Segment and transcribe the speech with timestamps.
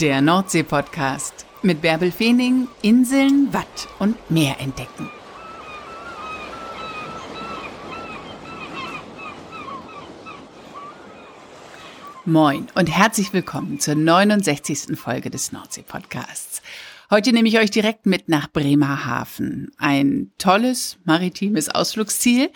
[0.00, 5.08] Der Nordsee-Podcast mit Bärbel Feening, Inseln, Watt und Meer entdecken.
[12.24, 14.98] Moin und herzlich willkommen zur 69.
[14.98, 16.60] Folge des Nordsee-Podcasts.
[17.08, 19.70] Heute nehme ich euch direkt mit nach Bremerhaven.
[19.78, 22.50] Ein tolles maritimes Ausflugsziel.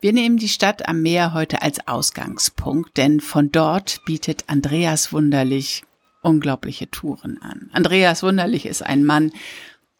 [0.00, 5.82] Wir nehmen die Stadt am Meer heute als Ausgangspunkt, denn von dort bietet Andreas Wunderlich
[6.24, 7.70] unglaubliche Touren an.
[7.72, 9.32] Andreas Wunderlich ist ein Mann,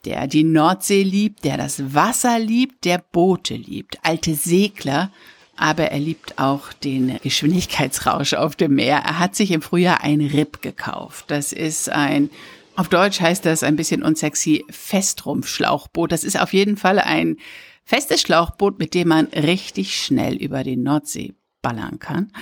[0.04, 5.10] der die Nordsee liebt, der das Wasser liebt, der Boote liebt, alte Segler,
[5.56, 9.02] aber er liebt auch den Geschwindigkeitsrausch auf dem Meer.
[9.04, 11.26] Er hat sich im Frühjahr ein Rip gekauft.
[11.28, 12.30] Das ist ein,
[12.74, 16.10] auf Deutsch heißt das ein bisschen unsexy, Festrumpfschlauchboot.
[16.10, 17.36] Das ist auf jeden Fall ein
[17.84, 22.32] festes Schlauchboot, mit dem man richtig schnell über die Nordsee ballern kann.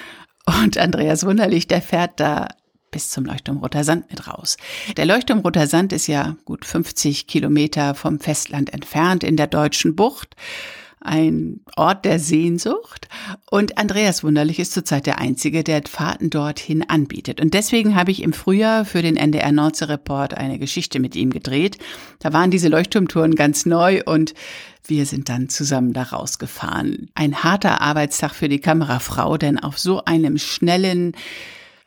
[0.46, 2.48] Und Andreas Wunderlich, der fährt da
[2.92, 4.56] bis zum Leuchtturm Roter Sand mit raus.
[4.96, 9.96] Der Leuchtturm Roter Sand ist ja gut 50 Kilometer vom Festland entfernt in der deutschen
[9.96, 10.36] Bucht
[11.04, 13.08] ein Ort der Sehnsucht.
[13.50, 17.40] Und Andreas Wunderlich ist zurzeit der Einzige, der Fahrten dorthin anbietet.
[17.40, 21.30] Und deswegen habe ich im Frühjahr für den NDR Nordsee Report eine Geschichte mit ihm
[21.30, 21.78] gedreht.
[22.20, 24.34] Da waren diese Leuchtturmtouren ganz neu und
[24.86, 27.10] wir sind dann zusammen da rausgefahren.
[27.14, 31.14] Ein harter Arbeitstag für die Kamerafrau, denn auf so einem schnellen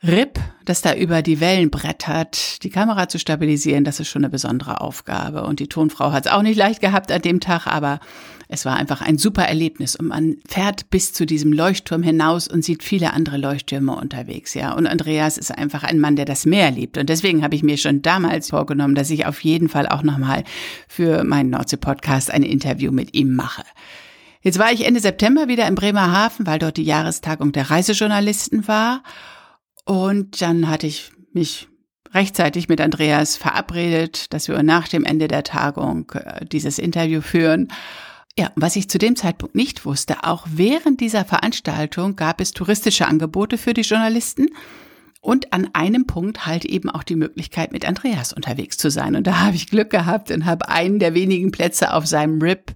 [0.06, 4.30] RIP, das da über die Wellen brettert, die Kamera zu stabilisieren, das ist schon eine
[4.30, 5.44] besondere Aufgabe.
[5.44, 8.00] Und die Tonfrau hat es auch nicht leicht gehabt an dem Tag, aber
[8.48, 9.96] es war einfach ein super Erlebnis.
[9.96, 14.72] Und man fährt bis zu diesem Leuchtturm hinaus und sieht viele andere Leuchttürme unterwegs, ja.
[14.72, 16.98] Und Andreas ist einfach ein Mann, der das Meer liebt.
[16.98, 20.44] Und deswegen habe ich mir schon damals vorgenommen, dass ich auf jeden Fall auch nochmal
[20.88, 23.64] für meinen Nordsee-Podcast ein Interview mit ihm mache.
[24.42, 29.02] Jetzt war ich Ende September wieder in Bremerhaven, weil dort die Jahrestagung der Reisejournalisten war.
[29.86, 31.68] Und dann hatte ich mich
[32.12, 37.68] rechtzeitig mit Andreas verabredet, dass wir nach dem Ende der Tagung äh, dieses Interview führen.
[38.38, 43.06] Ja, was ich zu dem Zeitpunkt nicht wusste, auch während dieser Veranstaltung gab es touristische
[43.06, 44.48] Angebote für die Journalisten
[45.20, 49.14] und an einem Punkt halt eben auch die Möglichkeit, mit Andreas unterwegs zu sein.
[49.14, 52.74] Und da habe ich Glück gehabt und habe einen der wenigen Plätze auf seinem RIP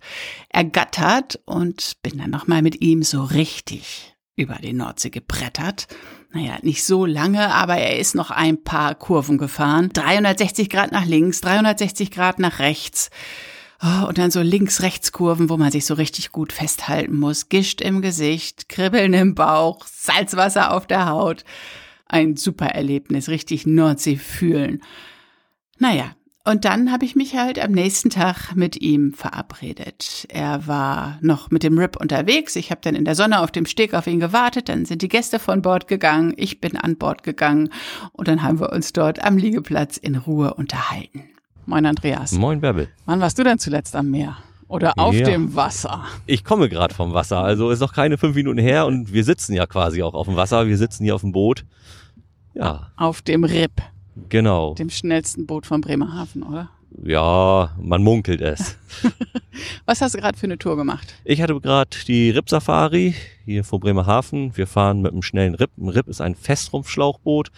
[0.49, 5.88] ergattert und bin dann nochmal mit ihm so richtig über die Nordsee gebrettert
[6.33, 9.91] naja, nicht so lange, aber er ist noch ein paar Kurven gefahren.
[9.93, 13.11] 360 Grad nach links, 360 Grad nach rechts.
[13.83, 17.49] Oh, und dann so links-rechts-Kurven, wo man sich so richtig gut festhalten muss.
[17.49, 21.45] Gischt im Gesicht, Kribbeln im Bauch, Salzwasser auf der Haut.
[22.07, 24.83] Ein super Erlebnis, richtig Nordsee fühlen.
[25.79, 26.15] Naja,
[26.45, 30.27] und dann habe ich mich halt am nächsten Tag mit ihm verabredet.
[30.31, 32.56] Er war noch mit dem Rip unterwegs.
[32.56, 34.71] Ich habe dann in der Sonne auf dem Steg auf ihn gewartet.
[34.71, 36.33] Dann sind die Gäste von Bord gegangen.
[36.37, 37.69] Ich bin an Bord gegangen.
[38.12, 41.25] Und dann haben wir uns dort am Liegeplatz in Ruhe unterhalten.
[41.67, 42.33] Moin Andreas.
[42.33, 42.89] Moin Bärbel.
[43.05, 44.39] Wann warst du denn zuletzt am Meer?
[44.67, 45.27] Oder auf ja.
[45.27, 46.05] dem Wasser?
[46.25, 47.39] Ich komme gerade vom Wasser.
[47.39, 50.37] Also ist noch keine fünf Minuten her und wir sitzen ja quasi auch auf dem
[50.37, 50.67] Wasser.
[50.67, 51.67] Wir sitzen hier auf dem Boot.
[52.55, 52.93] Ja.
[52.97, 53.83] Auf dem Rip.
[54.28, 54.75] Genau.
[54.75, 56.71] Dem schnellsten Boot von Bremerhaven, oder?
[57.03, 58.76] Ja, man munkelt es.
[59.87, 61.15] Was hast du gerade für eine Tour gemacht?
[61.25, 64.56] Ich hatte gerade die Rip Safari hier vor Bremerhaven.
[64.56, 65.70] Wir fahren mit einem schnellen Rip.
[65.78, 67.50] Ein Rip ist ein Festrumpfschlauchboot.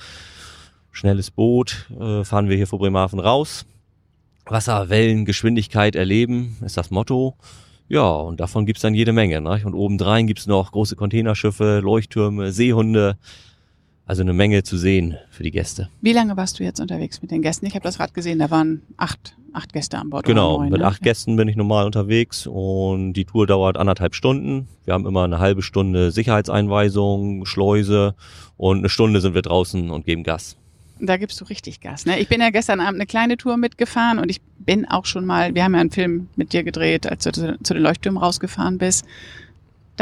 [0.90, 1.90] Schnelles Boot.
[1.98, 3.64] Äh, fahren wir hier vor Bremerhaven raus.
[4.44, 7.36] Wasser, Wellen, Geschwindigkeit erleben ist das Motto.
[7.88, 9.40] Ja, und davon gibt's dann jede Menge.
[9.40, 9.62] Ne?
[9.64, 13.16] Und obendrein gibt's noch große Containerschiffe, Leuchttürme, Seehunde.
[14.04, 15.88] Also eine Menge zu sehen für die Gäste.
[16.00, 17.66] Wie lange warst du jetzt unterwegs mit den Gästen?
[17.66, 20.26] Ich habe das gerade gesehen, da waren acht, acht Gäste an Bord.
[20.26, 20.86] Genau, neun, mit ne?
[20.86, 24.66] acht Gästen bin ich normal unterwegs und die Tour dauert anderthalb Stunden.
[24.84, 28.14] Wir haben immer eine halbe Stunde Sicherheitseinweisung, Schleuse
[28.56, 30.56] und eine Stunde sind wir draußen und geben Gas.
[31.00, 32.04] Da gibst du richtig Gas.
[32.06, 32.18] Ne?
[32.20, 35.54] Ich bin ja gestern Abend eine kleine Tour mitgefahren und ich bin auch schon mal,
[35.54, 39.04] wir haben ja einen Film mit dir gedreht, als du zu den Leuchttürmen rausgefahren bist.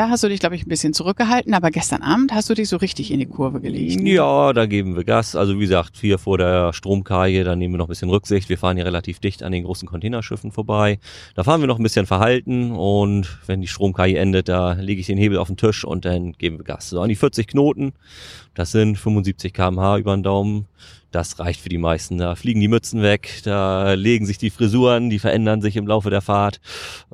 [0.00, 2.70] Da hast du dich, glaube ich, ein bisschen zurückgehalten, aber gestern Abend hast du dich
[2.70, 4.00] so richtig in die Kurve gelegt.
[4.00, 4.12] Ne?
[4.12, 5.37] Ja, da geben wir Gas.
[5.37, 8.49] Also wie gesagt, hier vor der Stromkaje, da nehmen wir noch ein bisschen Rücksicht.
[8.49, 11.00] Wir fahren hier relativ dicht an den großen Containerschiffen vorbei.
[11.35, 15.06] Da fahren wir noch ein bisschen verhalten und wenn die Stromkaje endet, da lege ich
[15.06, 16.88] den Hebel auf den Tisch und dann geben wir Gas.
[16.88, 17.93] So an die 40 Knoten,
[18.55, 20.64] das sind 75 kmh über den Daumen.
[21.11, 22.17] Das reicht für die meisten.
[22.17, 26.08] Da fliegen die Mützen weg, da legen sich die Frisuren, die verändern sich im Laufe
[26.08, 26.58] der Fahrt.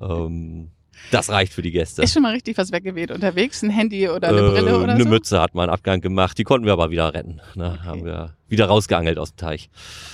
[0.01, 0.69] Ähm,
[1.11, 2.03] Das reicht für die Gäste.
[2.03, 3.63] Ist schon mal richtig was weggeweht unterwegs?
[3.63, 5.01] Ein Handy oder eine äh, Brille oder eine so?
[5.03, 6.37] Eine Mütze hat mal einen Abgang gemacht.
[6.39, 7.41] Die konnten wir aber wieder retten.
[7.55, 7.77] Ne?
[7.79, 7.87] Okay.
[7.87, 9.71] Haben wir wieder rausgeangelt aus dem Teich.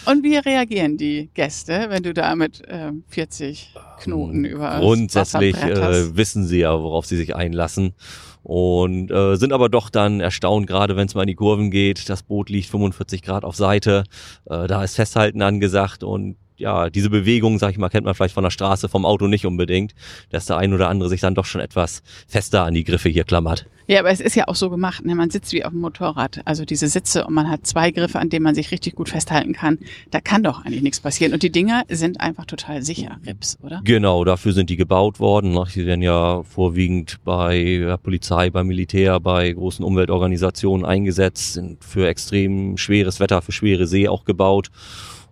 [0.06, 5.56] Und wie reagieren die Gäste, wenn du da mit äh, 40 Knoten ähm, über Grundsätzlich
[5.62, 7.94] äh, wissen sie ja, worauf sie sich einlassen
[8.42, 12.08] und äh, sind aber doch dann erstaunt, gerade wenn es mal in die Kurven geht.
[12.08, 14.04] Das Boot liegt 45 Grad auf Seite,
[14.46, 18.34] äh, da ist Festhalten angesagt und ja, diese Bewegung, sag ich mal, kennt man vielleicht
[18.34, 19.94] von der Straße, vom Auto nicht unbedingt,
[20.30, 23.24] dass der ein oder andere sich dann doch schon etwas fester an die Griffe hier
[23.24, 23.66] klammert.
[23.88, 25.16] Ja, aber es ist ja auch so gemacht, ne?
[25.16, 28.30] man sitzt wie auf dem Motorrad, also diese Sitze und man hat zwei Griffe, an
[28.30, 29.78] denen man sich richtig gut festhalten kann.
[30.12, 31.32] Da kann doch eigentlich nichts passieren.
[31.32, 33.80] Und die Dinger sind einfach total sicher, Rips, oder?
[33.84, 35.58] Genau, dafür sind die gebaut worden.
[35.74, 42.06] Die werden ja vorwiegend bei der Polizei, beim Militär, bei großen Umweltorganisationen eingesetzt, sind für
[42.06, 44.70] extrem schweres Wetter, für schwere See auch gebaut.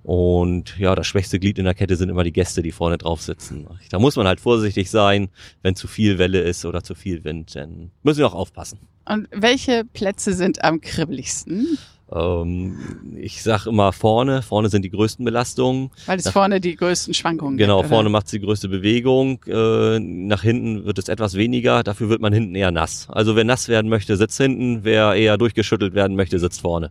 [0.03, 3.21] Und ja, das schwächste Glied in der Kette sind immer die Gäste, die vorne drauf
[3.21, 3.67] sitzen.
[3.91, 5.29] Da muss man halt vorsichtig sein,
[5.63, 8.79] wenn zu viel Welle ist oder zu viel Wind, dann müssen wir auch aufpassen.
[9.05, 11.79] Und welche Plätze sind am kribbeligsten?
[12.13, 12.77] Ähm,
[13.17, 15.91] ich sag immer vorne, vorne sind die größten Belastungen.
[16.07, 19.43] Weil es vorne die größten Schwankungen Genau, gibt, vorne macht es die größte Bewegung.
[19.47, 23.07] Äh, nach hinten wird es etwas weniger, dafür wird man hinten eher nass.
[23.11, 26.91] Also wer nass werden möchte, sitzt hinten, wer eher durchgeschüttelt werden möchte, sitzt vorne.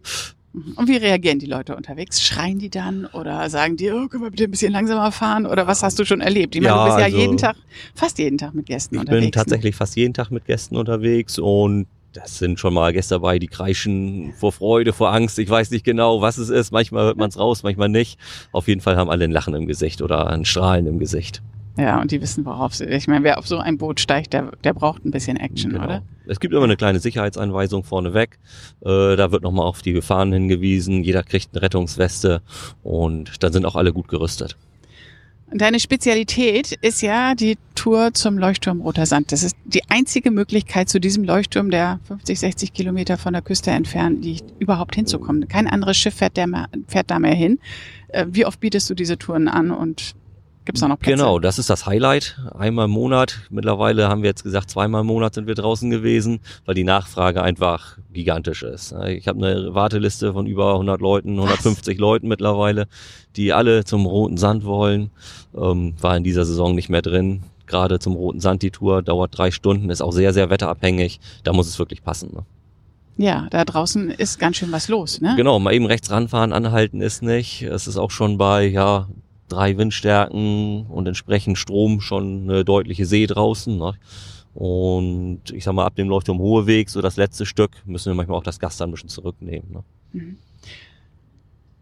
[0.53, 2.21] Und wie reagieren die Leute unterwegs?
[2.23, 5.45] Schreien die dann oder sagen die, oh, können wir bitte ein bisschen langsamer fahren?
[5.45, 6.55] Oder was hast du schon erlebt?
[6.55, 7.55] Ich meine, ja, du bist ja also, jeden Tag,
[7.93, 9.25] fast jeden Tag mit Gästen ich unterwegs.
[9.25, 9.77] Ich bin tatsächlich ne?
[9.77, 14.33] fast jeden Tag mit Gästen unterwegs und das sind schon mal Gäste dabei, die kreischen
[14.33, 15.37] vor Freude, vor Angst.
[15.37, 16.71] Ich weiß nicht genau, was es ist.
[16.71, 18.19] Manchmal hört man es raus, manchmal nicht.
[18.51, 21.43] Auf jeden Fall haben alle ein Lachen im Gesicht oder ein Strahlen im Gesicht.
[21.77, 22.85] Ja, und die wissen, worauf sie.
[22.85, 25.85] Ich meine, wer auf so ein Boot steigt, der, der braucht ein bisschen Action, genau.
[25.85, 26.01] oder?
[26.27, 28.37] Es gibt immer eine kleine Sicherheitsanweisung vorneweg.
[28.81, 31.03] Äh, da wird nochmal auf die Gefahren hingewiesen.
[31.03, 32.41] Jeder kriegt eine Rettungsweste
[32.83, 34.57] und dann sind auch alle gut gerüstet.
[35.51, 39.31] Deine Spezialität ist ja die Tour zum Leuchtturm Roter Sand.
[39.31, 43.71] Das ist die einzige Möglichkeit, zu diesem Leuchtturm, der 50, 60 Kilometer von der Küste
[43.71, 45.47] entfernt liegt, überhaupt hinzukommen.
[45.47, 47.59] Kein anderes Schiff fährt, der fährt da mehr hin.
[48.09, 50.13] Äh, wie oft bietest du diese Touren an und
[50.69, 51.17] Gibt es da noch Plätze?
[51.17, 52.37] Genau, das ist das Highlight.
[52.55, 53.39] Einmal im Monat.
[53.49, 57.41] Mittlerweile haben wir jetzt gesagt, zweimal im Monat sind wir draußen gewesen, weil die Nachfrage
[57.41, 58.93] einfach gigantisch ist.
[59.07, 61.99] Ich habe eine Warteliste von über 100 Leuten, 150 Was?
[61.99, 62.87] Leuten mittlerweile,
[63.35, 65.09] die alle zum Roten Sand wollen.
[65.57, 67.41] Ähm, war in dieser Saison nicht mehr drin.
[67.65, 71.19] Gerade zum Roten Sand die Tour dauert drei Stunden, ist auch sehr, sehr wetterabhängig.
[71.43, 72.29] Da muss es wirklich passen.
[72.31, 72.45] Ne?
[73.17, 75.33] Ja, da draußen ist ganz schön was los, ne?
[75.35, 77.63] Genau, mal eben rechts ranfahren, anhalten ist nicht.
[77.63, 79.07] Es ist auch schon bei, ja,
[79.51, 83.77] drei Windstärken und entsprechend Strom schon eine deutliche See draußen.
[83.77, 83.93] Ne?
[84.53, 88.37] Und ich sag mal, ab dem Leuchtturm Hoheweg, so das letzte Stück, müssen wir manchmal
[88.37, 89.71] auch das Gas dann ein bisschen zurücknehmen.
[89.71, 89.83] Ne?
[90.13, 90.37] Mhm.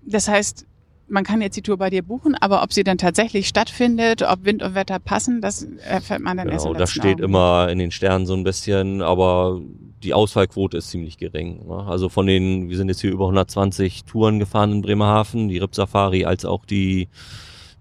[0.05, 0.65] Das heißt,
[1.09, 4.43] man kann jetzt die Tour bei dir buchen, aber ob sie dann tatsächlich stattfindet, ob
[4.45, 7.23] Wind und Wetter passen, das erfährt man dann genau, erst im das steht Augen.
[7.23, 9.61] immer in den Sternen so ein bisschen, aber
[10.03, 11.65] die Ausfallquote ist ziemlich gering.
[11.67, 11.85] Ne?
[11.87, 15.73] Also von den, wir sind jetzt hier über 120 Touren gefahren in Bremerhaven, die Rip
[15.75, 17.07] Safari als auch die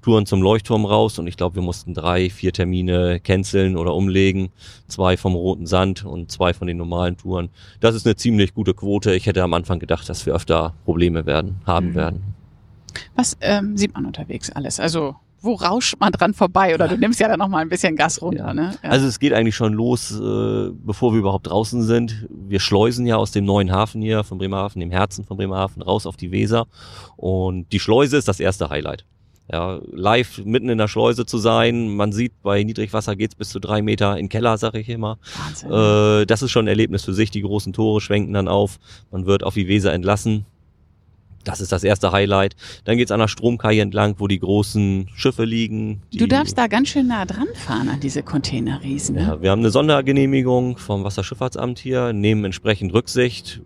[0.06, 4.50] Touren zum Leuchtturm raus und ich glaube, wir mussten drei, vier Termine canceln oder umlegen.
[4.86, 7.48] Zwei vom Roten Sand und zwei von den normalen Touren.
[7.80, 9.16] Das ist eine ziemlich gute Quote.
[9.16, 11.94] Ich hätte am Anfang gedacht, dass wir öfter Probleme werden, haben mhm.
[11.96, 12.22] werden.
[13.16, 14.78] Was ähm, sieht man unterwegs alles?
[14.78, 16.72] Also wo rauscht man dran vorbei?
[16.72, 18.46] Oder du nimmst ja dann noch mal ein bisschen Gas runter.
[18.46, 18.54] Ja.
[18.54, 18.74] Ne?
[18.84, 18.90] Ja.
[18.90, 22.28] Also es geht eigentlich schon los, äh, bevor wir überhaupt draußen sind.
[22.30, 26.06] Wir schleusen ja aus dem neuen Hafen hier von Bremerhaven, dem Herzen von Bremerhaven, raus
[26.06, 26.68] auf die Weser.
[27.16, 29.04] Und die Schleuse ist das erste Highlight
[29.50, 31.88] ja, live mitten in der Schleuse zu sein.
[31.94, 35.18] Man sieht, bei Niedrigwasser geht's bis zu drei Meter in den Keller, sag ich immer.
[35.44, 35.70] Wahnsinn.
[35.70, 37.30] Äh, das ist schon ein Erlebnis für sich.
[37.30, 38.78] Die großen Tore schwenken dann auf.
[39.10, 40.46] Man wird auf die Weser entlassen.
[41.44, 42.56] Das ist das erste Highlight.
[42.84, 46.02] Dann geht's an der Stromkai entlang, wo die großen Schiffe liegen.
[46.12, 49.14] Du darfst da ganz schön nah dran fahren an diese Containerriesen.
[49.14, 49.22] Ne?
[49.22, 53.60] Ja, wir haben eine Sondergenehmigung vom Wasserschifffahrtsamt hier, nehmen entsprechend Rücksicht,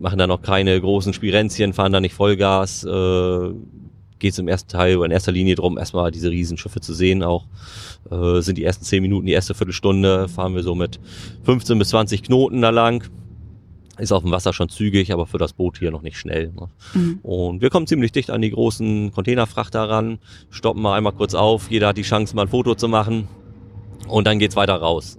[0.00, 2.84] machen da noch keine großen Spirenzien, fahren da nicht Vollgas.
[2.84, 3.50] Äh,
[4.18, 7.22] geht es im ersten Teil oder in erster Linie darum, erstmal diese Riesenschiffe zu sehen.
[7.22, 7.46] Auch
[8.10, 10.98] äh, sind die ersten zehn Minuten, die erste Viertelstunde, fahren wir so mit
[11.44, 13.04] 15 bis 20 Knoten da lang.
[13.98, 16.52] Ist auf dem Wasser schon zügig, aber für das Boot hier noch nicht schnell.
[16.52, 16.68] Ne?
[16.94, 17.18] Mhm.
[17.22, 20.20] Und wir kommen ziemlich dicht an die großen Containerfrachter ran,
[20.50, 23.26] stoppen mal einmal kurz auf, jeder hat die Chance, mal ein Foto zu machen
[24.06, 25.18] und dann geht's weiter raus.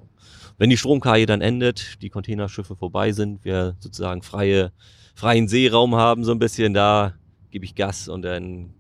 [0.58, 4.72] Wenn die Stromkaje dann endet, die Containerschiffe vorbei sind, wir sozusagen freie,
[5.14, 7.14] freien Seeraum haben, so ein bisschen, da
[7.52, 8.74] gebe ich Gas und dann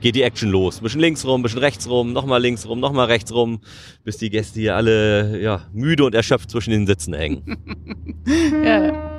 [0.00, 0.78] geht die Action los.
[0.78, 3.60] Ein bisschen links rum, ein bisschen rechts rum, nochmal links rum, nochmal rechts rum,
[4.04, 7.42] bis die Gäste hier alle ja, müde und erschöpft zwischen den Sitzen hängen.
[8.64, 9.10] ja.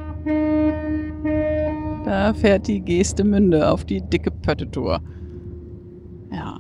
[2.06, 5.02] Da fährt die Geste Geestemünde auf die dicke Pöttetour.
[6.32, 6.60] Ja.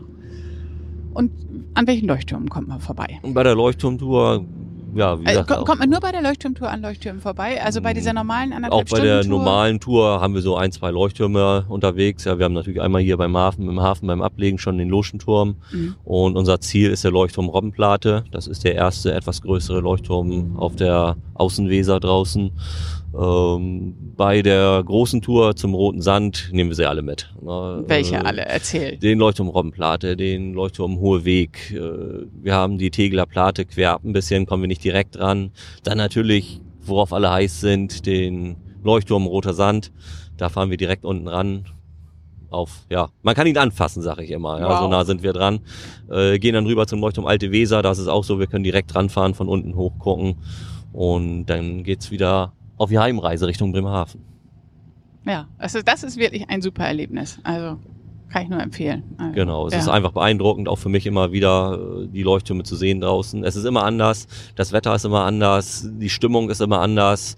[1.13, 1.31] Und
[1.73, 3.19] an welchen Leuchttürmen kommt man vorbei?
[3.21, 4.45] Und bei der Leuchtturmtour
[4.95, 7.61] ja, wie Äh, gesagt, kommt, auch, kommt man nur bei der Leuchtturmtour an Leuchttürmen vorbei?
[7.63, 10.91] Also bei dieser normalen auch anderthalb bei der normalen Tour haben wir so ein, zwei
[10.91, 12.25] Leuchttürme unterwegs.
[12.25, 15.55] Ja, wir haben natürlich einmal hier beim Hafen, im Hafen beim Ablegen schon den Loschenturm.
[15.71, 15.95] Mhm.
[16.03, 18.25] Und unser Ziel ist der Leuchtturm Robbenplate.
[18.31, 22.51] Das ist der erste etwas größere Leuchtturm auf der Außenweser draußen.
[23.17, 27.33] Ähm, bei der großen Tour zum Roten Sand nehmen wir sie alle mit.
[27.41, 27.83] Ne?
[27.87, 28.45] Welche Äh, alle?
[28.45, 28.97] Erzähl.
[28.97, 31.71] Den Leuchtturm Robbenplate, den Leuchtturm Hohe Weg.
[31.71, 35.51] äh, Wir haben die Tegeler Plate quer ab ein bisschen, kommen wir nicht direkt dran.
[35.83, 39.91] Dann natürlich, worauf alle heiß sind, den Leuchtturm Roter Sand.
[40.37, 41.65] Da fahren wir direkt unten ran.
[42.49, 44.59] Auf, ja, man kann ihn anfassen, sag ich immer.
[44.59, 44.79] Ja, Wow.
[44.79, 45.59] so nah sind wir dran.
[46.09, 47.81] Äh, gehen dann rüber zum Leuchtturm Alte Weser.
[47.81, 50.35] Das ist auch so, wir können direkt ranfahren, von unten hochgucken.
[50.91, 54.21] Und dann geht's wieder auf die Heimreise Richtung Bremerhaven.
[55.25, 57.39] Ja, also das ist wirklich ein super Erlebnis.
[57.43, 57.77] Also
[58.31, 59.03] kann ich nur empfehlen.
[59.17, 59.79] Also, Genau, es ja.
[59.79, 63.43] ist einfach beeindruckend, auch für mich immer wieder äh, die Leuchttürme zu sehen draußen.
[63.43, 67.37] Es ist immer anders, das Wetter ist immer anders, die Stimmung ist immer anders.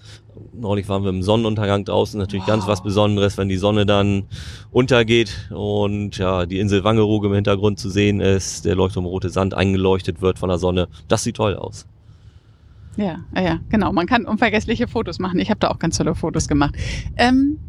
[0.54, 2.70] Neulich waren wir im Sonnenuntergang draußen, natürlich ganz Wow.
[2.70, 4.24] was Besonderes, wenn die Sonne dann
[4.72, 9.56] untergeht und ja, die Insel Wangerooge im Hintergrund zu sehen ist, der Leuchtturm Rote Sand
[9.56, 10.88] eingeleuchtet wird von der Sonne.
[11.08, 11.86] Das sieht toll aus.
[12.98, 13.92] Ja, ja, ja, genau.
[13.92, 15.40] Man kann unvergessliche Fotos machen.
[15.40, 16.76] Ich habe da auch ganz tolle Fotos gemacht.
[17.18, 17.60] Ähm,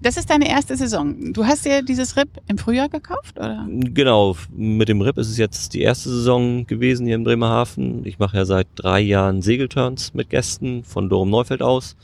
[0.00, 1.32] das ist deine erste Saison.
[1.32, 3.66] Du hast dir dieses Rip im Frühjahr gekauft, oder?
[3.70, 8.04] Genau, mit dem RIP ist es jetzt die erste Saison gewesen hier in Bremerhaven.
[8.04, 11.96] Ich mache ja seit drei Jahren Segelturns mit Gästen von Dorum Neufeld aus.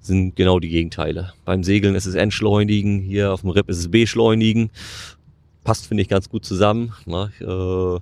[0.00, 1.32] Sind genau die Gegenteile.
[1.44, 4.70] Beim Segeln ist es Entschleunigen, hier auf dem RIP ist es Beschleunigen.
[5.64, 6.92] Passt, finde ich, ganz gut zusammen.
[7.06, 7.30] Ne?
[7.40, 8.00] Äh,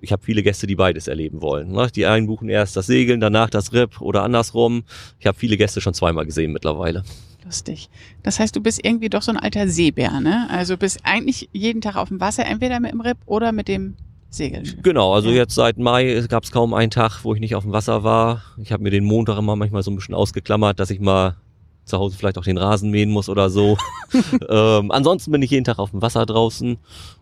[0.00, 1.72] Ich habe viele Gäste, die beides erleben wollen.
[1.72, 1.88] Ne?
[1.94, 4.84] Die einen buchen erst das Segeln, danach das RIP oder andersrum.
[5.18, 7.02] Ich habe viele Gäste schon zweimal gesehen mittlerweile.
[7.44, 7.88] Lustig.
[8.22, 10.46] Das heißt, du bist irgendwie doch so ein alter Seebär, ne?
[10.50, 13.96] Also bist eigentlich jeden Tag auf dem Wasser, entweder mit dem Rip oder mit dem
[14.28, 14.82] Segelschiff.
[14.82, 15.36] Genau, also Ja.
[15.36, 18.42] jetzt seit Mai gab es kaum einen Tag, wo ich nicht auf dem Wasser war.
[18.58, 21.36] Ich habe mir den Montag immer manchmal so ein bisschen ausgeklammert, dass ich mal
[21.84, 23.76] zu Hause vielleicht auch den Rasen mähen muss oder so.
[24.48, 26.78] ähm, ansonsten bin ich jeden Tag auf dem Wasser draußen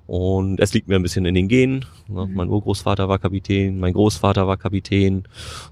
[0.07, 1.85] und es liegt mir ein bisschen in den Genen.
[2.07, 2.27] Ne?
[2.27, 2.35] Mhm.
[2.35, 5.25] Mein Urgroßvater war Kapitän, mein Großvater war Kapitän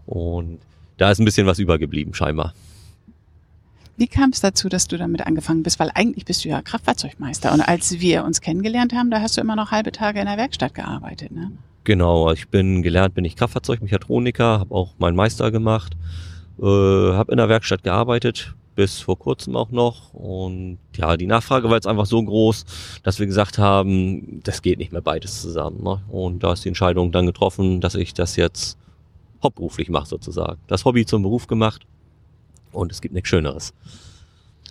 [0.06, 0.58] und
[0.96, 2.54] da ist ein bisschen was übergeblieben scheinbar.
[3.98, 5.78] Wie kam es dazu, dass du damit angefangen bist?
[5.78, 7.52] Weil eigentlich bist du ja Kraftfahrzeugmeister.
[7.52, 10.36] Und als wir uns kennengelernt haben, da hast du immer noch halbe Tage in der
[10.36, 11.52] Werkstatt gearbeitet, ne?
[11.84, 15.96] Genau, ich bin gelernt, bin ich Kraftfahrzeugmechatroniker, habe auch meinen Meister gemacht,
[16.58, 20.14] äh, habe in der Werkstatt gearbeitet, bis vor kurzem auch noch.
[20.14, 22.64] Und ja, die Nachfrage war jetzt einfach so groß,
[23.02, 25.82] dass wir gesagt haben, das geht nicht mehr beides zusammen.
[25.82, 26.00] Ne?
[26.08, 28.78] Und da ist die Entscheidung dann getroffen, dass ich das jetzt
[29.42, 30.60] hauptberuflich mache sozusagen.
[30.68, 31.86] Das Hobby zum Beruf gemacht
[32.70, 33.74] und es gibt nichts Schöneres.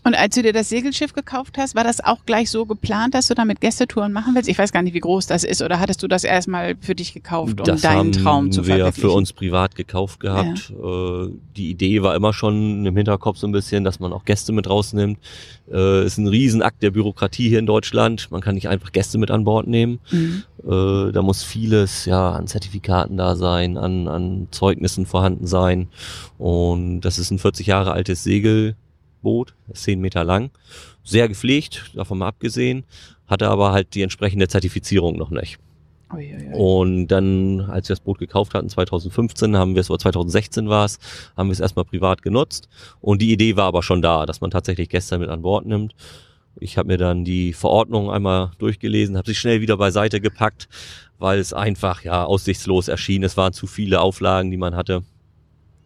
[0.05, 3.27] Und als du dir das Segelschiff gekauft hast, war das auch gleich so geplant, dass
[3.27, 4.47] du damit Gästetouren machen willst?
[4.47, 5.63] Ich weiß gar nicht, wie groß das ist.
[5.63, 8.75] Oder hattest du das erstmal für dich gekauft, um das deinen haben Traum zu wir
[8.75, 9.09] verwirklichen?
[9.09, 10.69] für uns privat gekauft gehabt.
[10.69, 14.51] Äh, die Idee war immer schon im Hinterkopf so ein bisschen, dass man auch Gäste
[14.51, 15.17] mit rausnimmt.
[15.74, 18.29] Äh, ist ein Riesenakt der Bürokratie hier in Deutschland.
[18.29, 20.00] Man kann nicht einfach Gäste mit an Bord nehmen.
[20.12, 20.43] Mhm.
[20.63, 25.88] Äh, da muss vieles ja an Zertifikaten da sein, an, an Zeugnissen vorhanden sein.
[26.38, 28.75] Und das ist ein 40 Jahre altes Segelboot,
[29.72, 30.51] ist 10 Meter lang,
[31.03, 32.84] sehr gepflegt, davon mal abgesehen,
[33.27, 35.58] hatte aber halt die entsprechende Zertifizierung noch nicht.
[36.53, 40.86] Und dann, als wir das Boot gekauft hatten, 2015, haben wir es, oder 2016 war
[40.86, 41.00] es,
[41.36, 42.70] haben wir es erstmal privat genutzt.
[43.01, 45.96] Und die Idee war aber schon da, dass man tatsächlich Gäste mit an Bord nimmt.
[46.60, 50.70] Ich habe mir dann die Verordnung einmal durchgelesen, habe sie schnell wieder beiseite gepackt,
[51.17, 53.24] weil es einfach ja aussichtslos erschien.
[53.24, 55.03] Es waren zu viele Auflagen, die man hatte.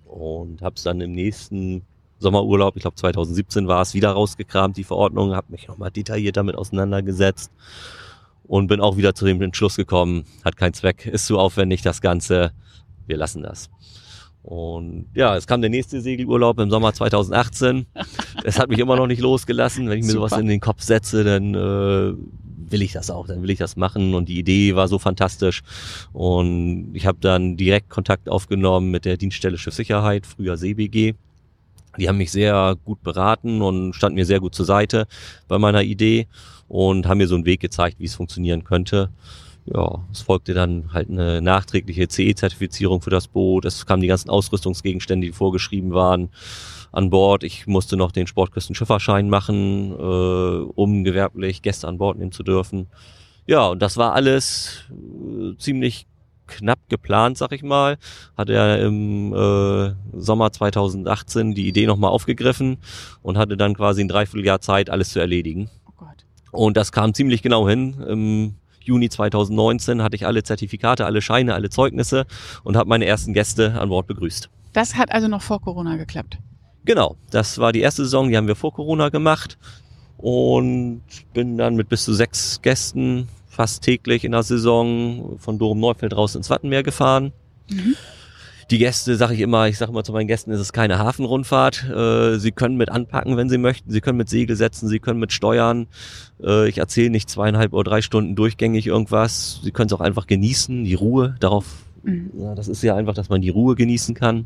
[0.05, 1.83] Und habe es dann im nächsten
[2.19, 6.55] Sommerurlaub, ich glaube 2017 war es, wieder rausgekramt, die Verordnung, habe mich nochmal detailliert damit
[6.55, 7.51] auseinandergesetzt
[8.43, 12.01] und bin auch wieder zu dem Entschluss gekommen, hat keinen Zweck, ist zu aufwendig das
[12.01, 12.51] Ganze,
[13.07, 13.69] wir lassen das.
[14.41, 17.85] Und ja, es kam der nächste Segelurlaub im Sommer 2018.
[18.43, 19.89] Es hat mich immer noch nicht losgelassen.
[19.89, 20.29] Wenn ich mir Super.
[20.29, 22.13] sowas in den Kopf setze, dann äh,
[22.71, 24.13] will ich das auch, dann will ich das machen.
[24.13, 25.61] Und die Idee war so fantastisch.
[26.13, 31.15] Und ich habe dann direkt Kontakt aufgenommen mit der Dienststelle Schiffssicherheit, früher CBG.
[31.97, 35.07] Die haben mich sehr gut beraten und standen mir sehr gut zur Seite
[35.47, 36.27] bei meiner Idee
[36.67, 39.09] und haben mir so einen Weg gezeigt, wie es funktionieren könnte.
[39.65, 43.65] Ja, es folgte dann halt eine nachträgliche CE-Zertifizierung für das Boot.
[43.65, 46.29] Es kamen die ganzen Ausrüstungsgegenstände, die vorgeschrieben waren,
[46.91, 47.43] an Bord.
[47.43, 52.87] Ich musste noch den Sportküstenschifferschein machen, äh, um gewerblich Gäste an Bord nehmen zu dürfen.
[53.45, 56.07] Ja, und das war alles äh, ziemlich
[56.49, 57.97] knapp geplant, sag ich mal.
[58.37, 62.77] Hatte er im äh, Sommer 2018 die Idee nochmal aufgegriffen
[63.21, 65.69] und hatte dann quasi ein Dreivierteljahr Zeit, alles zu erledigen.
[65.87, 66.25] oh Gott.
[66.51, 67.95] Und das kam ziemlich genau hin.
[68.07, 72.25] Im Juni 2019 hatte ich alle Zertifikate, alle Scheine, alle Zeugnisse
[72.63, 74.49] und habe meine ersten Gäste an Bord begrüßt.
[74.73, 76.39] Das hat also noch vor Corona geklappt.
[76.85, 79.57] Genau, das war die erste Saison, die haben wir vor Corona gemacht
[80.17, 81.01] und
[81.33, 83.27] bin dann mit bis zu sechs Gästen
[83.59, 87.33] fast täglich in der Saison von Dorum Neufeld raus ins Wattenmeer gefahren.
[87.69, 87.95] Mhm.
[88.71, 91.83] Die Gäste, sage ich immer, ich sage immer zu meinen Gästen, es ist keine Hafenrundfahrt.
[91.89, 93.91] Äh, sie können mit anpacken, wenn sie möchten.
[93.91, 95.87] Sie können mit Segel setzen, sie können mit steuern.
[96.41, 99.59] Äh, ich erzähle nicht zweieinhalb oder drei Stunden durchgängig irgendwas.
[99.61, 101.35] Sie können es auch einfach genießen, die Ruhe.
[101.41, 101.65] Darauf,
[102.03, 102.31] mhm.
[102.39, 104.45] ja, das ist ja einfach, dass man die Ruhe genießen kann.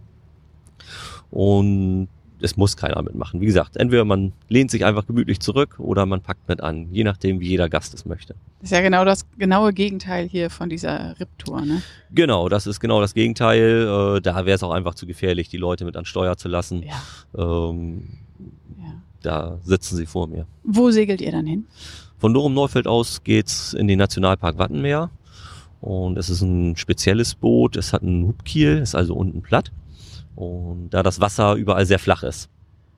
[1.29, 2.07] Und
[2.43, 3.39] es muss keiner mitmachen.
[3.39, 7.05] Wie gesagt, entweder man lehnt sich einfach gemütlich zurück oder man packt mit an, je
[7.05, 8.35] nachdem, wie jeder Gast es möchte.
[8.59, 11.81] Das ist ja genau das genaue Gegenteil hier von dieser RIP-Tour, ne?
[12.11, 14.17] Genau, das ist genau das Gegenteil.
[14.17, 16.83] Äh, da wäre es auch einfach zu gefährlich, die Leute mit an Steuer zu lassen.
[16.83, 17.69] Ja.
[17.69, 18.19] Ähm,
[18.77, 19.01] ja.
[19.21, 20.45] Da sitzen sie vor mir.
[20.63, 21.65] Wo segelt ihr dann hin?
[22.17, 25.09] Von Dorum Neufeld aus geht's in den Nationalpark Wattenmeer.
[25.79, 27.75] Und es ist ein spezielles Boot.
[27.77, 29.71] Es hat einen Hubkiel, ist also unten platt.
[30.35, 32.49] Und da das Wasser überall sehr flach ist.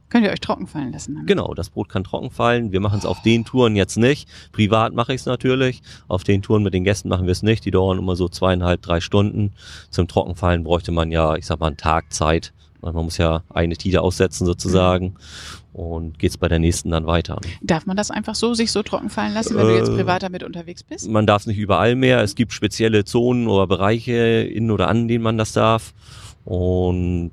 [0.09, 1.15] Könnt ihr euch trocken fallen lassen?
[1.15, 1.25] Dann?
[1.25, 2.71] Genau, das Boot kann trocken fallen.
[2.71, 4.29] Wir machen es auf den Touren jetzt nicht.
[4.51, 5.81] Privat mache ich es natürlich.
[6.07, 7.65] Auf den Touren mit den Gästen machen wir es nicht.
[7.65, 9.53] Die dauern immer so zweieinhalb, drei Stunden.
[9.89, 12.53] Zum Trockenfallen bräuchte man ja, ich sag mal, einen Tag Zeit.
[12.81, 15.15] Man muss ja eine Tide aussetzen sozusagen.
[15.73, 17.41] Und geht's bei der nächsten dann weiter.
[17.61, 19.95] Darf man das einfach so sich so trocken fallen lassen, wenn äh, du jetzt äh,
[19.95, 21.09] privat damit unterwegs bist?
[21.09, 22.21] Man darf es nicht überall mehr.
[22.21, 25.93] Es gibt spezielle Zonen oder Bereiche in oder an denen man das darf.
[26.45, 27.31] Und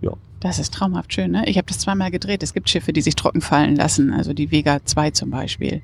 [0.00, 0.12] ja.
[0.40, 1.44] Das ist traumhaft schön, ne?
[1.46, 2.42] Ich habe das zweimal gedreht.
[2.42, 5.82] Es gibt Schiffe, die sich trocken fallen lassen, also die Vega 2 zum Beispiel.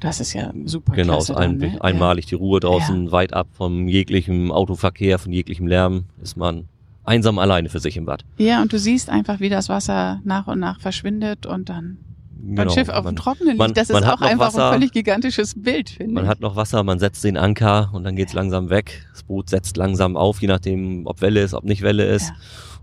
[0.00, 0.94] Das ist ja super.
[0.94, 1.80] Genau, klasse ein, dann, ne?
[1.80, 3.12] einmalig die Ruhe draußen, ja.
[3.12, 6.68] weit ab vom jeglichem Autoverkehr, von jeglichem Lärm, ist man
[7.04, 8.24] einsam alleine für sich im Bad.
[8.36, 11.98] Ja, und du siehst einfach, wie das Wasser nach und nach verschwindet und dann
[12.44, 12.62] Genau.
[12.62, 15.54] Ein Schiff auf dem Trockenen liegt, man, das ist auch einfach Wasser, ein völlig gigantisches
[15.56, 16.30] Bild, finde Man ich.
[16.30, 19.06] hat noch Wasser, man setzt den Anker und dann geht's langsam weg.
[19.12, 22.30] Das Boot setzt langsam auf, je nachdem, ob Welle ist, ob nicht Welle ist.
[22.30, 22.34] Ja.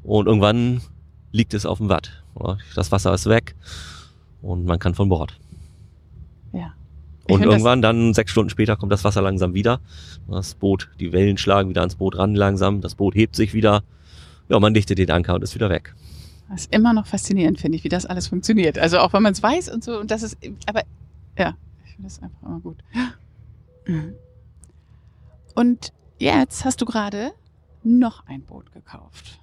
[0.03, 0.81] Und irgendwann
[1.33, 2.23] liegt es auf dem Watt.
[2.73, 3.53] Das Wasser ist weg
[4.41, 5.37] und man kann von Bord.
[6.53, 6.73] Ja.
[7.27, 9.81] Ich und irgendwann dann sechs Stunden später kommt das Wasser langsam wieder.
[10.29, 12.79] Das Boot, die Wellen schlagen wieder ans Boot ran langsam.
[12.79, 13.83] Das Boot hebt sich wieder.
[14.47, 15.93] Ja, man dichtet den Anker und ist wieder weg.
[16.49, 18.79] Das ist immer noch faszinierend, finde ich, wie das alles funktioniert.
[18.79, 20.81] Also auch wenn man es weiß und so, und das ist, aber
[21.37, 22.77] ja, ich finde das einfach immer gut.
[25.55, 27.31] Und jetzt hast du gerade
[27.83, 29.39] noch ein Boot gekauft.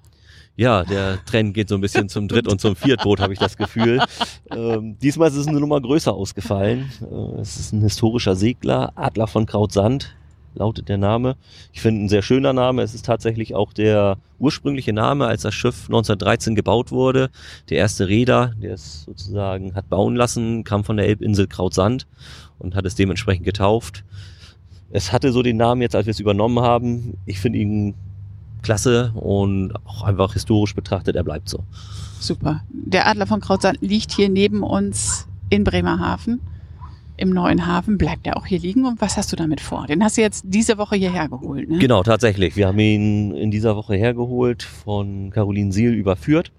[0.55, 3.57] Ja, der Trend geht so ein bisschen zum Dritt- und zum Viertboot, habe ich das
[3.57, 4.01] Gefühl.
[4.49, 6.91] Ähm, diesmal ist es eine Nummer größer ausgefallen.
[7.01, 10.15] Äh, es ist ein historischer Segler, Adler von Krautsand
[10.57, 11.35] lautet der Name.
[11.73, 12.81] Ich finde ein sehr schöner Name.
[12.81, 17.29] Es ist tatsächlich auch der ursprüngliche Name, als das Schiff 1913 gebaut wurde.
[17.69, 22.07] Der erste Räder, der es sozusagen hat bauen lassen, kam von der Elbinsel Krautsand
[22.59, 24.03] und hat es dementsprechend getauft.
[24.91, 27.17] Es hatte so den Namen jetzt, als wir es übernommen haben.
[27.25, 27.95] Ich finde ihn
[28.61, 31.63] klasse und auch einfach historisch betrachtet, er bleibt so.
[32.19, 32.61] Super.
[32.69, 36.41] Der Adler von Krautsand liegt hier neben uns in Bremerhaven
[37.17, 37.97] im neuen Hafen.
[37.97, 39.87] Bleibt er auch hier liegen und was hast du damit vor?
[39.87, 41.79] Den hast du jetzt diese Woche hierher geholt, ne?
[41.79, 42.55] Genau, tatsächlich.
[42.55, 46.51] Wir haben ihn in dieser Woche hergeholt, von Caroline Siel überführt.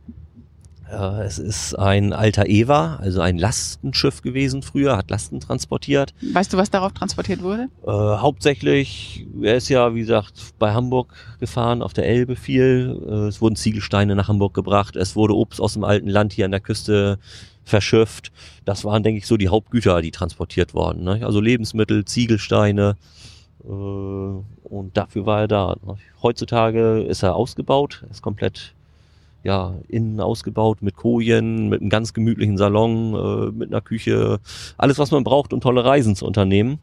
[0.91, 6.15] Äh, es ist ein alter Eva, also ein Lastenschiff gewesen früher, hat Lasten transportiert.
[6.33, 7.69] Weißt du, was darauf transportiert wurde?
[7.87, 13.01] Äh, hauptsächlich, er ist ja, wie gesagt, bei Hamburg gefahren, auf der Elbe viel.
[13.07, 16.45] Äh, es wurden Ziegelsteine nach Hamburg gebracht, es wurde Obst aus dem alten Land hier
[16.45, 17.19] an der Küste
[17.65, 18.33] verschifft.
[18.65, 21.05] Das waren, denke ich, so die Hauptgüter, die transportiert wurden.
[21.05, 21.21] Ne?
[21.23, 22.97] Also Lebensmittel, Ziegelsteine.
[23.65, 25.77] Äh, und dafür war er da.
[25.85, 25.97] Ne?
[26.23, 28.75] Heutzutage ist er ausgebaut, ist komplett
[29.45, 34.41] ja, innen ausgebaut mit Kojen, mit einem ganz gemütlichen Salon, äh, mit einer Küche,
[34.77, 36.79] alles, was man braucht, um tolle Reisen zu unternehmen.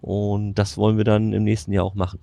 [0.00, 2.20] Und das wollen wir dann im nächsten Jahr auch machen.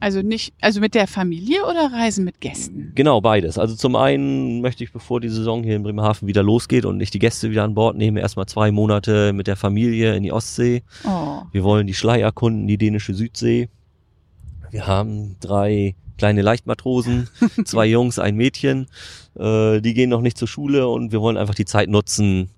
[0.00, 2.90] Also nicht, also mit der Familie oder Reisen mit Gästen?
[2.96, 3.56] Genau, beides.
[3.56, 7.10] Also zum einen möchte ich, bevor die Saison hier in Bremerhaven wieder losgeht und ich
[7.10, 10.82] die Gäste wieder an Bord nehme, erstmal zwei Monate mit der Familie in die Ostsee.
[11.04, 11.42] Oh.
[11.52, 13.68] Wir wollen die Schlei erkunden, die dänische Südsee.
[14.72, 17.28] Wir haben drei kleine Leichtmatrosen,
[17.64, 18.86] zwei Jungs, ein Mädchen.
[19.36, 22.50] Äh, die gehen noch nicht zur Schule und wir wollen einfach die Zeit nutzen,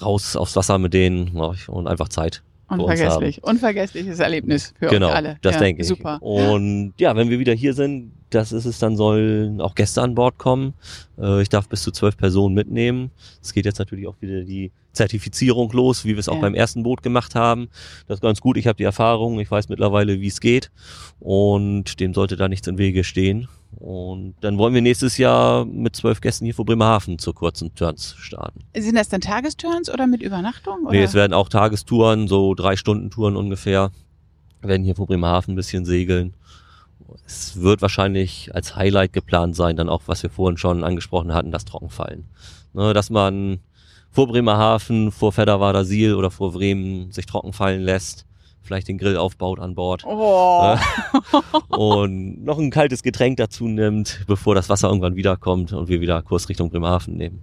[0.00, 3.44] raus aufs Wasser mit denen und einfach Zeit Unvergesslich.
[3.44, 5.36] Unvergessliches Erlebnis für genau, uns alle.
[5.42, 5.88] Das ja, denke ich.
[5.88, 6.22] Super.
[6.22, 10.14] Und ja, wenn wir wieder hier sind, das ist es, dann sollen auch Gäste an
[10.14, 10.72] Bord kommen.
[11.18, 13.10] Äh, ich darf bis zu zwölf Personen mitnehmen.
[13.42, 16.40] Es geht jetzt natürlich auch wieder die Zertifizierung los, wie wir es auch ja.
[16.40, 17.68] beim ersten Boot gemacht haben.
[18.06, 18.56] Das ist ganz gut.
[18.56, 19.38] Ich habe die Erfahrung.
[19.40, 20.70] Ich weiß mittlerweile, wie es geht.
[21.20, 23.48] Und dem sollte da nichts im Wege stehen.
[23.76, 28.14] Und dann wollen wir nächstes Jahr mit zwölf Gästen hier vor Bremerhaven zu kurzen Turns
[28.18, 28.60] starten.
[28.76, 30.84] Sind das dann Tagesturns oder mit Übernachtung?
[30.84, 30.92] Oder?
[30.92, 33.90] Nee, es werden auch Tagestouren, so drei Stunden Touren ungefähr.
[34.62, 36.34] werden hier vor Bremerhaven ein bisschen segeln.
[37.26, 41.50] Es wird wahrscheinlich als Highlight geplant sein, dann auch, was wir vorhin schon angesprochen hatten,
[41.50, 42.26] das Trockenfallen.
[42.72, 43.60] Ne, dass man
[44.14, 48.26] vor Bremerhaven, vor Fedderwader Siel oder vor Bremen sich trockenfallen lässt,
[48.62, 50.76] vielleicht den Grill aufbaut an Bord Oh.
[50.76, 56.00] äh, und noch ein kaltes Getränk dazu nimmt, bevor das Wasser irgendwann wiederkommt und wir
[56.00, 57.42] wieder Kurs Richtung Bremerhaven nehmen.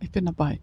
[0.00, 0.58] Ich bin dabei.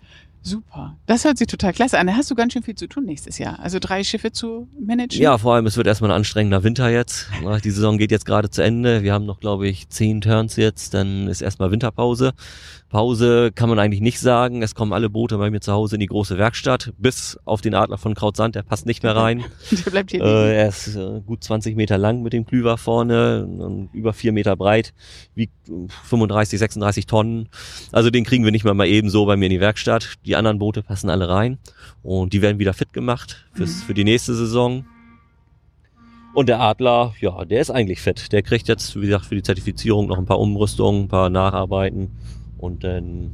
[0.46, 0.96] Super.
[1.08, 2.06] Das hört sich total klasse an.
[2.06, 3.60] Da hast du ganz schön viel zu tun nächstes Jahr.
[3.60, 5.20] Also drei Schiffe zu managen.
[5.20, 7.28] Ja, vor allem, es wird erstmal ein anstrengender Winter jetzt.
[7.64, 9.02] Die Saison geht jetzt gerade zu Ende.
[9.02, 10.94] Wir haben noch, glaube ich, zehn Turns jetzt.
[10.94, 12.34] Dann ist erstmal Winterpause.
[12.90, 14.62] Pause kann man eigentlich nicht sagen.
[14.62, 16.94] Es kommen alle Boote bei mir zu Hause in die große Werkstatt.
[16.98, 19.44] Bis auf den Adler von Krautsand, der passt nicht mehr rein.
[19.72, 23.46] Der bleibt hier Äh, er ist äh, gut 20 Meter lang mit dem Klüver vorne
[23.46, 24.94] und über vier Meter breit,
[25.34, 27.50] wiegt äh, 35, 36 Tonnen.
[27.92, 30.14] Also den kriegen wir nicht mal mal eben so bei mir in die Werkstatt.
[30.26, 31.58] Die anderen Boote passen alle rein
[32.04, 34.86] und die werden wieder fit gemacht fürs, für die nächste Saison.
[36.34, 38.32] Und der Adler, ja, der ist eigentlich fit.
[38.34, 42.12] Der kriegt jetzt, wie gesagt, für die Zertifizierung noch ein paar Umrüstungen, ein paar Nacharbeiten
[42.58, 43.32] und dann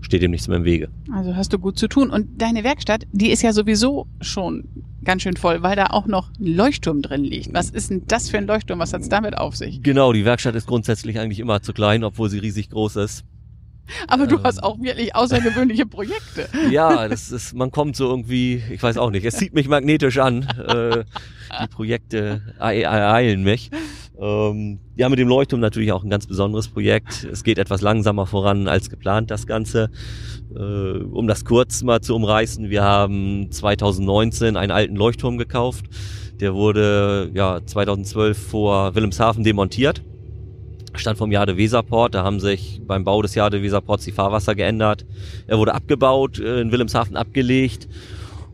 [0.00, 0.88] steht dem nichts mehr im Wege.
[1.12, 2.10] Also hast du gut zu tun.
[2.10, 4.64] Und deine Werkstatt, die ist ja sowieso schon
[5.04, 7.54] ganz schön voll, weil da auch noch ein Leuchtturm drin liegt.
[7.54, 8.78] Was ist denn das für ein Leuchtturm?
[8.78, 9.82] Was hat's damit auf sich?
[9.82, 13.24] Genau, die Werkstatt ist grundsätzlich eigentlich immer zu klein, obwohl sie riesig groß ist.
[14.08, 14.42] Aber du Ähm.
[14.44, 16.48] hast auch wirklich außergewöhnliche Projekte.
[16.70, 20.18] Ja, das ist, man kommt so irgendwie, ich weiß auch nicht, es zieht mich magnetisch
[20.18, 20.46] an.
[20.66, 21.04] Äh,
[21.62, 23.70] die Projekte e- ereilen mich.
[24.20, 27.24] Ähm, ja, mit dem Leuchtturm natürlich auch ein ganz besonderes Projekt.
[27.24, 29.90] Es geht etwas langsamer voran als geplant, das Ganze.
[30.54, 35.86] Äh, um das kurz mal zu umreißen, wir haben 2019 einen alten Leuchtturm gekauft.
[36.38, 40.02] Der wurde ja 2012 vor Wilhelmshaven demontiert.
[40.94, 45.06] Stand vom Jade Weserport, da haben sich beim Bau des Jade Weserports die Fahrwasser geändert.
[45.46, 47.88] Er wurde abgebaut, äh, in Wilhelmshaven abgelegt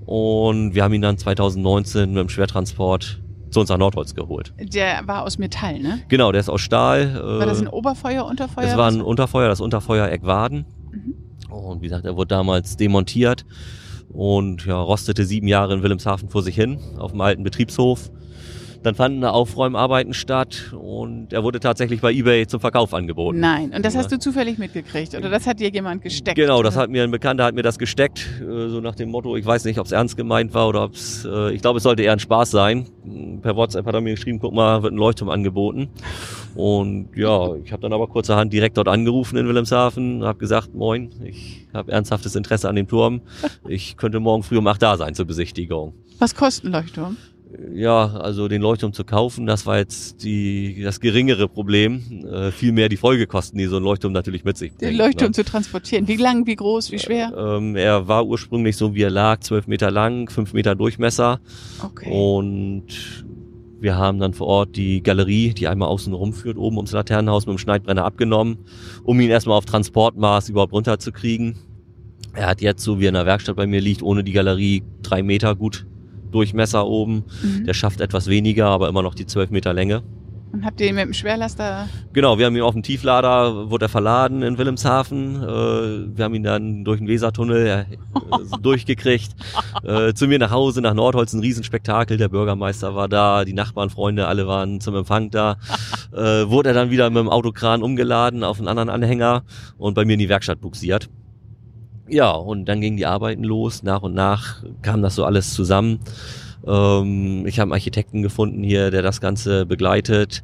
[0.05, 3.21] und wir haben ihn dann 2019 mit dem Schwertransport
[3.51, 4.53] zu uns nach Nordholz geholt.
[4.59, 6.01] Der war aus Metall, ne?
[6.09, 7.15] Genau, der ist aus Stahl.
[7.15, 8.65] War das ein äh, Oberfeuer, Unterfeuer?
[8.65, 10.67] es war ein Unterfeuer, das Unterfeuer Eckwaden.
[10.93, 11.15] Mhm.
[11.51, 13.45] Und wie gesagt, er wurde damals demontiert
[14.13, 18.11] und ja, rostete sieben Jahre in Wilhelmshaven vor sich hin, auf dem alten Betriebshof.
[18.87, 23.41] Dann fanden Aufräumarbeiten statt und er wurde tatsächlich bei Ebay zum Verkauf angeboten.
[23.41, 23.99] Nein, und das Ja.
[23.99, 26.37] hast du zufällig mitgekriegt oder das hat dir jemand gesteckt?
[26.37, 29.37] Genau, das hat mir ein Bekannter hat mir das gesteckt, äh, so nach dem Motto,
[29.37, 31.83] ich weiß nicht, ob es ernst gemeint war oder ob es, äh, ich glaube, es
[31.83, 32.87] sollte eher ein Spaß sein.
[33.43, 35.89] Per WhatsApp hat er mir geschrieben, guck mal, wird ein Leuchtturm angeboten.
[36.55, 41.11] Und ja, ich habe dann aber kurzerhand direkt dort angerufen in Wilhelmshaven, habe gesagt, moin,
[41.25, 43.21] ich habe ernsthaftes Interesse an dem Turm.
[43.67, 45.93] Ich könnte morgen früh um acht da sein zur Besichtigung.
[46.21, 47.17] Was kostet ein Leuchtturm?
[47.75, 52.25] Ja, also den Leuchtturm zu kaufen, das war jetzt die, das geringere Problem.
[52.31, 54.83] Äh, Vielmehr die Folgekosten, die so ein Leuchtturm natürlich mit sich bringt.
[54.83, 55.33] Den Leuchtturm ne?
[55.33, 56.09] zu transportieren.
[56.09, 57.33] Wie lang, wie groß, wie schwer?
[57.37, 61.41] Ähm, er war ursprünglich so, wie er lag, 12 Meter lang, 5 Meter Durchmesser.
[61.83, 62.11] Okay.
[62.11, 63.25] Und
[63.81, 67.57] wir haben dann vor Ort die Galerie, die einmal außen rumführt, oben ums Laternenhaus mit
[67.57, 68.59] dem Schneidbrenner abgenommen,
[69.05, 71.57] um ihn erstmal auf Transportmaß überhaupt runterzukriegen.
[72.33, 74.83] Er hat jetzt, so wie er in der Werkstatt bei mir liegt, ohne die Galerie
[75.03, 75.87] drei Meter gut
[76.37, 77.25] Durchmesser oben.
[77.43, 77.65] Mhm.
[77.65, 80.03] Der schafft etwas weniger, aber immer noch die 12 Meter Länge.
[80.53, 81.89] Und habt ihr ihn mit dem Schwerlaster?
[82.13, 85.43] Genau, wir haben ihn auf dem Tieflader, wurde er verladen in Wilhelmshaven.
[85.43, 87.85] Äh, wir haben ihn dann durch den Wesertunnel äh,
[88.63, 89.35] durchgekriegt.
[89.83, 92.19] Äh, zu mir nach Hause, nach Nordholz, ein Riesenspektakel.
[92.19, 95.57] Der Bürgermeister war da, die Nachbarn, Freunde, alle waren zum Empfang da.
[96.13, 99.43] Wurde er dann wieder mit dem Autokran umgeladen auf einen anderen Anhänger
[99.77, 101.09] und bei mir in die Werkstatt buxiert.
[102.09, 103.83] Ja, und dann gingen die Arbeiten los.
[103.83, 106.01] Nach und nach kam das so alles zusammen.
[106.67, 110.43] Ähm, ich habe einen Architekten gefunden hier, der das Ganze begleitet.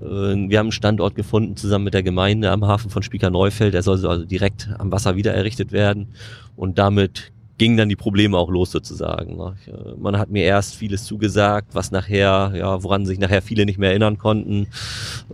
[0.00, 3.74] Äh, wir haben einen Standort gefunden zusammen mit der Gemeinde am Hafen von Spieker-Neufeld.
[3.74, 6.08] Der soll so also direkt am Wasser wieder errichtet werden.
[6.56, 9.36] Und damit gingen dann die Probleme auch los sozusagen.
[9.36, 9.54] ne?
[9.66, 13.78] Äh, Man hat mir erst vieles zugesagt, was nachher, ja, woran sich nachher viele nicht
[13.78, 14.68] mehr erinnern konnten.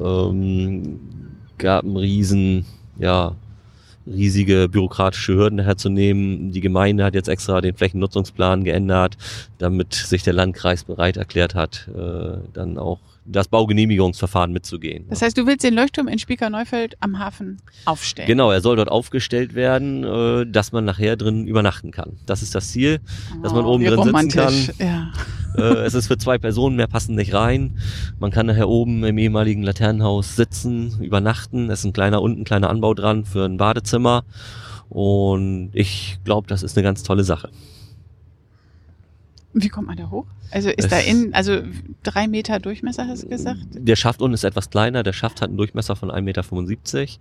[0.00, 1.00] Ähm,
[1.58, 2.66] gab einen riesen,
[2.98, 3.36] ja,
[4.06, 6.52] riesige bürokratische Hürden herzunehmen.
[6.52, 9.16] Die Gemeinde hat jetzt extra den Flächennutzungsplan geändert,
[9.58, 15.06] damit sich der Landkreis bereit erklärt hat, äh, dann auch das Baugenehmigungsverfahren mitzugehen.
[15.08, 18.28] Das heißt, du willst den Leuchtturm in Spieker-Neufeld am Hafen aufstellen?
[18.28, 22.18] Genau, er soll dort aufgestellt werden, äh, dass man nachher drin übernachten kann.
[22.26, 23.00] Das ist das Ziel.
[23.42, 24.72] dass man oben wie drin sitzen romantisch.
[24.78, 25.12] Ja.
[25.56, 27.78] Äh, es ist für zwei Personen, mehr passen nicht rein.
[28.18, 31.70] Man kann nachher oben im ehemaligen Laternenhaus sitzen, übernachten.
[31.70, 34.24] Es ist ein kleiner unten, kleiner Anbau dran für ein Badezimmer.
[34.90, 37.50] Und ich glaube, das ist eine ganz tolle Sache.
[39.58, 40.26] Wie kommt man da hoch?
[40.50, 41.62] Also ist da in, also
[42.02, 43.60] drei Meter Durchmesser, hast du gesagt?
[43.72, 45.02] Der Schaft unten ist etwas kleiner.
[45.02, 46.44] Der Schaft hat einen Durchmesser von 1,75 Meter.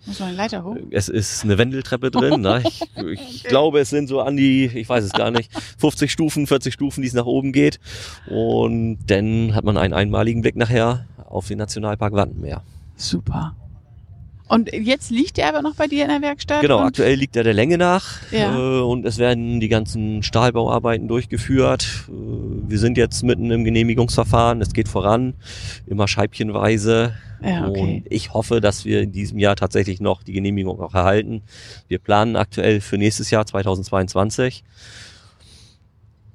[0.05, 0.75] Muss man eine Leiter hoch?
[0.91, 2.41] Es ist eine Wendeltreppe drin.
[2.41, 2.61] ne?
[2.67, 2.81] ich,
[3.13, 6.73] ich glaube, es sind so an die, ich weiß es gar nicht, 50 Stufen, 40
[6.73, 7.79] Stufen, die es nach oben geht.
[8.27, 12.63] Und dann hat man einen einmaligen Blick nachher auf den Nationalpark Wattenmeer.
[12.97, 13.55] Super.
[14.47, 16.61] Und jetzt liegt er aber noch bei dir in der Werkstatt?
[16.61, 18.55] Genau, aktuell liegt er der Länge nach Ja.
[18.55, 21.87] äh, und es werden die ganzen Stahlbauarbeiten durchgeführt.
[22.07, 22.11] Äh,
[22.69, 25.33] wir sind jetzt mitten im Genehmigungsverfahren, es geht voran,
[25.87, 27.15] immer scheibchenweise.
[27.43, 28.03] Ja, okay.
[28.05, 31.41] Und ich hoffe, dass wir in diesem Jahr tatsächlich noch die Genehmigung auch erhalten.
[31.87, 34.63] Wir planen aktuell für nächstes Jahr 2022.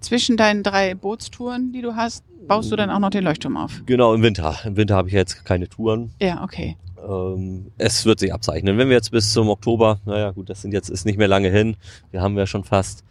[0.01, 3.83] Zwischen deinen drei Bootstouren, die du hast, baust du dann auch noch den Leuchtturm auf?
[3.87, 4.57] Genau, im Winter.
[4.65, 6.11] Im Winter habe ich jetzt keine Touren.
[6.21, 6.77] Ja, okay.
[7.09, 8.79] Ähm, es wird sich abzeichnen.
[8.79, 11.51] Wenn wir jetzt bis zum Oktober, naja gut, das sind jetzt ist nicht mehr lange
[11.51, 11.77] hin.
[12.11, 13.05] Wir haben ja schon fast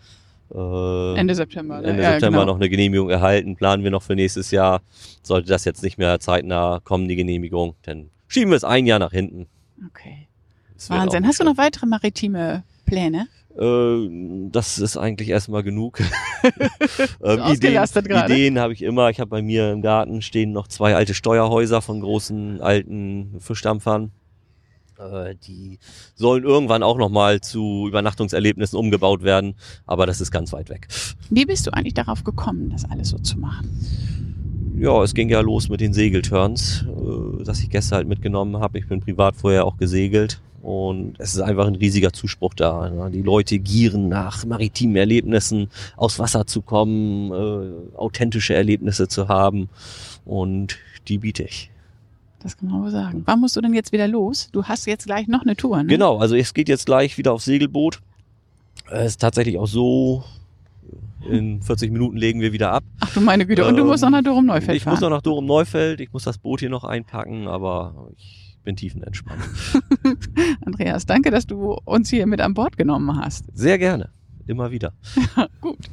[0.53, 1.81] äh, Ende September.
[1.81, 1.87] ne?
[1.87, 2.53] Ende ja, September genau.
[2.53, 3.55] noch eine Genehmigung erhalten.
[3.55, 4.81] Planen wir noch für nächstes Jahr.
[5.21, 8.99] Sollte das jetzt nicht mehr zeitnah kommen, die Genehmigung, dann schieben wir es ein Jahr
[8.99, 9.47] nach hinten.
[9.87, 10.27] Okay.
[10.87, 11.27] Wahnsinn.
[11.27, 13.27] Hast du noch weitere maritime Pläne?
[13.57, 15.99] Äh, das ist eigentlich erstmal genug.
[17.23, 17.83] ähm, Ideen.
[18.25, 19.09] Ideen habe ich immer.
[19.09, 24.11] Ich habe bei mir im Garten stehen noch zwei alte Steuerhäuser von großen alten Fischdampfern.
[24.99, 25.79] Äh, Die
[26.15, 30.87] sollen irgendwann auch nochmal zu Übernachtungserlebnissen umgebaut werden, aber das ist ganz weit weg.
[31.29, 33.69] Wie bist du eigentlich darauf gekommen, das alles so zu machen?
[34.77, 38.77] Ja, es ging ja los mit den Segelturns, äh, dass ich Gäste halt mitgenommen habe.
[38.77, 42.89] Ich bin privat vorher auch gesegelt und es ist einfach ein riesiger Zuspruch da.
[42.89, 43.11] Ne?
[43.11, 49.69] Die Leute gieren nach maritimen Erlebnissen, aus Wasser zu kommen, äh, authentische Erlebnisse zu haben
[50.25, 51.69] und die biete ich.
[52.41, 53.23] Das kann man wohl sagen.
[53.25, 54.49] Wann musst du denn jetzt wieder los?
[54.53, 55.87] Du hast jetzt gleich noch eine Tour, ne?
[55.89, 57.99] Genau, also es geht jetzt gleich wieder aufs Segelboot.
[58.89, 60.23] Es ist tatsächlich auch so,
[61.29, 62.83] in 40 Minuten legen wir wieder ab.
[63.01, 63.65] Ach du meine Güte.
[63.67, 64.93] Und du Ähm, musst noch nach Dorum Neufeld Ich fahren.
[64.93, 68.75] muss noch nach Dorum Neufeld, ich muss das Boot hier noch einpacken, aber ich bin
[68.75, 69.41] tiefenentspannt.
[70.65, 73.45] Andreas, danke, dass du uns hier mit an Bord genommen hast.
[73.53, 74.11] Sehr gerne.
[74.47, 74.93] Immer wieder.
[75.61, 75.89] Gut.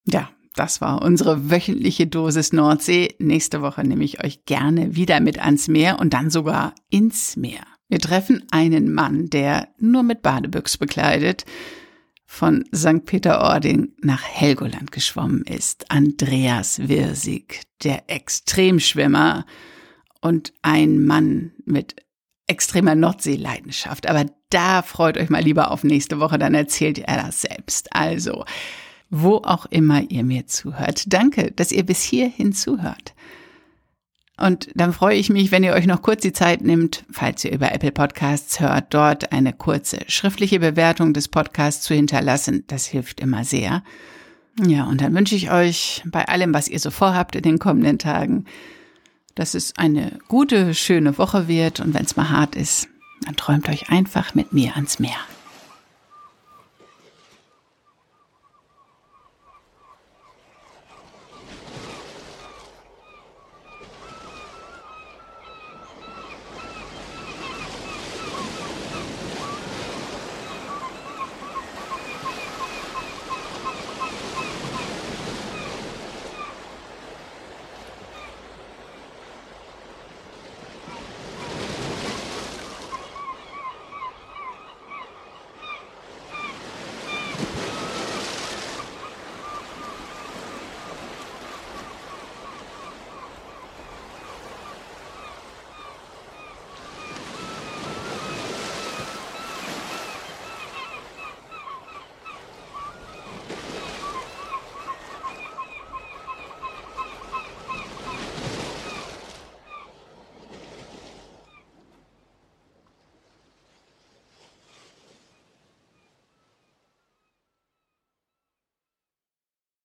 [0.06, 3.14] Ja, das war unsere wöchentliche Dosis Nordsee.
[3.18, 7.62] Nächste Woche nehme ich euch gerne wieder mit ans Meer und dann sogar ins Meer.
[7.88, 11.44] Wir treffen einen Mann, der nur mit Badebüchs bekleidet
[12.24, 13.04] von St.
[13.04, 15.90] Peter-Ording nach Helgoland geschwommen ist.
[15.90, 19.44] Andreas Wirsig, der Extremschwimmer
[20.22, 21.96] und ein Mann mit
[22.46, 24.08] extremer Nordseeleidenschaft.
[24.08, 27.94] Aber da freut euch mal lieber auf nächste Woche, dann erzählt er das selbst.
[27.94, 28.46] Also,
[29.12, 31.12] wo auch immer ihr mir zuhört.
[31.12, 33.14] Danke, dass ihr bis hierhin zuhört.
[34.38, 37.52] Und dann freue ich mich, wenn ihr euch noch kurz die Zeit nimmt, falls ihr
[37.52, 42.64] über Apple Podcasts hört, dort eine kurze schriftliche Bewertung des Podcasts zu hinterlassen.
[42.68, 43.84] Das hilft immer sehr.
[44.66, 47.98] Ja, und dann wünsche ich euch bei allem, was ihr so vorhabt in den kommenden
[47.98, 48.46] Tagen,
[49.34, 52.88] dass es eine gute, schöne Woche wird und wenn es mal hart ist,
[53.26, 55.20] dann träumt euch einfach mit mir ans Meer.